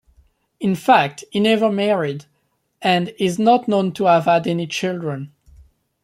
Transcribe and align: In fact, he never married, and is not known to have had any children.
In 0.59 0.73
fact, 0.73 1.23
he 1.31 1.39
never 1.39 1.71
married, 1.71 2.25
and 2.81 3.13
is 3.19 3.37
not 3.37 3.67
known 3.67 3.91
to 3.91 4.05
have 4.05 4.25
had 4.25 4.47
any 4.47 4.65
children. 4.65 5.31